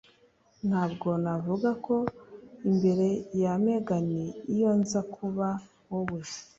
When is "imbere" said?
2.69-3.07